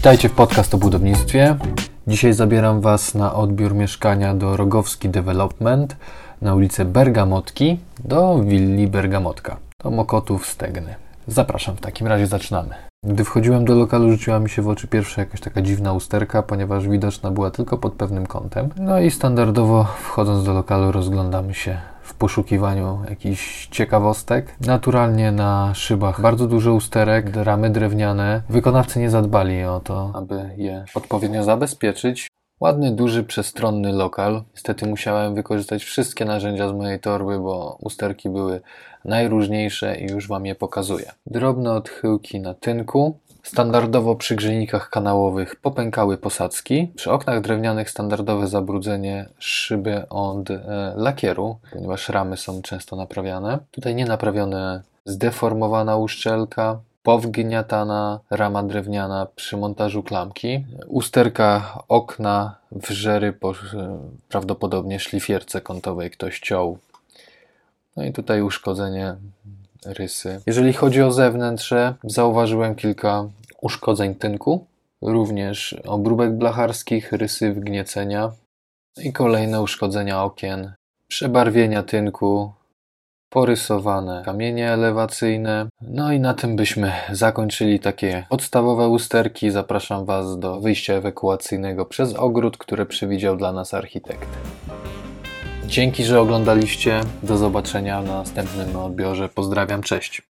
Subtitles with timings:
[0.00, 1.56] Witajcie w podcast o budownictwie.
[2.06, 5.96] Dzisiaj zabieram Was na odbiór mieszkania do Rogowski Development
[6.42, 10.94] na ulicę Bergamotki do willi Bergamotka, do Mokotów Stegny.
[11.26, 12.74] Zapraszam, w takim razie zaczynamy.
[13.06, 16.88] Gdy wchodziłem do lokalu, rzuciła mi się w oczy pierwsza jakaś taka dziwna usterka, ponieważ
[16.88, 18.68] widoczna była tylko pod pewnym kątem.
[18.76, 21.78] No i standardowo wchodząc do lokalu rozglądamy się
[22.20, 24.56] poszukiwaniu jakichś ciekawostek.
[24.60, 28.42] Naturalnie na szybach bardzo dużo usterek, ramy drewniane.
[28.48, 32.29] Wykonawcy nie zadbali o to, aby je odpowiednio zabezpieczyć.
[32.60, 34.42] Ładny, duży, przestronny lokal.
[34.54, 38.60] Niestety musiałem wykorzystać wszystkie narzędzia z mojej torby, bo usterki były
[39.04, 41.12] najróżniejsze i już Wam je pokazuję.
[41.26, 43.18] Drobne odchyłki na tynku.
[43.42, 46.92] Standardowo przy grzejnikach kanałowych popękały posadzki.
[46.96, 53.58] Przy oknach drewnianych standardowe zabrudzenie szyby od e, lakieru, ponieważ ramy są często naprawiane.
[53.70, 63.54] Tutaj nie naprawione zdeformowana uszczelka, powgniatana rama drewniana przy montażu klamki, usterka okna, wżery po
[64.28, 66.78] prawdopodobnie szlifierce kątowej ktoś ciął.
[67.96, 69.16] No i tutaj uszkodzenie
[69.86, 70.40] rysy.
[70.46, 73.24] Jeżeli chodzi o zewnętrze, zauważyłem kilka
[73.60, 74.66] uszkodzeń tynku,
[75.02, 78.32] również obróbek blacharskich, rysy wgniecenia
[79.02, 80.72] i kolejne uszkodzenia okien,
[81.08, 82.52] przebarwienia tynku,
[83.30, 85.66] porysowane kamienie elewacyjne.
[85.80, 89.50] No i na tym byśmy zakończyli takie podstawowe usterki.
[89.50, 94.28] Zapraszam Was do wyjścia ewakuacyjnego przez ogród, które przewidział dla nas architekt.
[95.66, 97.00] Dzięki, że oglądaliście.
[97.22, 99.28] Do zobaczenia w następnym odbiorze.
[99.28, 100.29] Pozdrawiam, cześć.